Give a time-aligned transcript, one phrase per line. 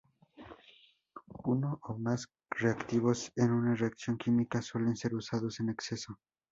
[1.43, 6.17] Uno o más reactivos en una reacción química suelen ser usados en exceso.